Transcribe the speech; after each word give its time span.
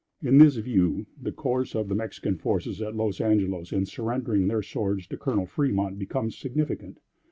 In 0.23 0.39
this 0.39 0.55
view 0.55 1.05
the 1.21 1.31
course 1.31 1.75
of 1.75 1.87
the 1.87 1.93
Mexican 1.93 2.35
forces 2.35 2.81
at 2.81 2.95
Los 2.95 3.21
Angelos 3.21 3.71
in 3.71 3.85
surrendering 3.85 4.47
their 4.47 4.63
swords 4.63 5.05
to 5.05 5.15
Colonel 5.15 5.45
Fremont 5.45 5.99
becomes 5.99 6.35
significant. 6.35 6.99